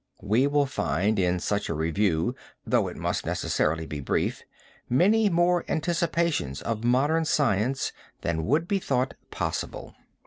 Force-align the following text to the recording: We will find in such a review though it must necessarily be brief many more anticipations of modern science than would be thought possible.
We 0.23 0.47
will 0.47 0.65
find 0.65 1.19
in 1.19 1.39
such 1.39 1.69
a 1.69 1.75
review 1.75 2.33
though 2.65 2.87
it 2.87 2.97
must 2.97 3.23
necessarily 3.23 3.85
be 3.85 3.99
brief 3.99 4.41
many 4.89 5.29
more 5.29 5.63
anticipations 5.67 6.59
of 6.63 6.83
modern 6.83 7.23
science 7.23 7.91
than 8.21 8.47
would 8.47 8.67
be 8.67 8.79
thought 8.79 9.13
possible. 9.29 9.93